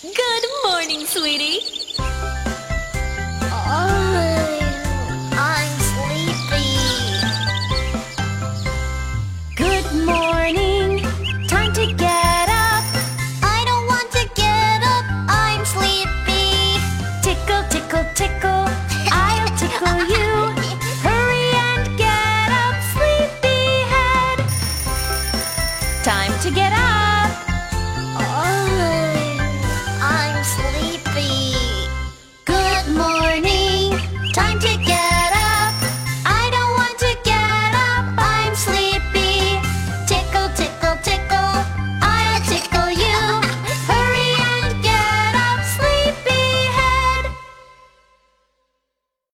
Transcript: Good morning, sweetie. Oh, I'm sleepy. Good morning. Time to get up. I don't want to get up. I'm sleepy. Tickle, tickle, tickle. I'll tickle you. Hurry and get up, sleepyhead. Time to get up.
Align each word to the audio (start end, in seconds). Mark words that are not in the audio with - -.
Good 0.00 0.44
morning, 0.64 1.04
sweetie. 1.06 1.58
Oh, 3.50 3.74
I'm 5.32 5.80
sleepy. 5.90 6.70
Good 9.56 9.92
morning. 10.06 11.02
Time 11.48 11.72
to 11.72 11.86
get 11.94 12.48
up. 12.48 12.84
I 13.42 13.64
don't 13.66 13.86
want 13.88 14.08
to 14.12 14.24
get 14.36 14.84
up. 14.84 15.04
I'm 15.28 15.64
sleepy. 15.64 16.78
Tickle, 17.20 17.64
tickle, 17.68 18.06
tickle. 18.14 18.68
I'll 19.10 19.50
tickle 19.58 19.98
you. 20.06 20.54
Hurry 21.02 21.50
and 21.58 21.98
get 21.98 22.52
up, 22.52 22.76
sleepyhead. 22.94 24.38
Time 26.04 26.38
to 26.42 26.50
get 26.52 26.72
up. 26.72 27.17